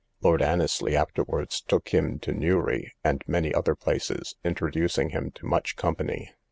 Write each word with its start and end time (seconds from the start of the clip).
Lord 0.23 0.41
Annesly 0.41 0.95
afterwards 0.95 1.61
took 1.61 1.89
him 1.89 2.17
to 2.21 2.33
Newry 2.33 2.91
and 3.03 3.23
many 3.27 3.53
other 3.53 3.75
places, 3.75 4.33
introducing 4.43 5.11
him 5.11 5.29
to 5.35 5.45
much 5.45 5.75
company. 5.75 6.31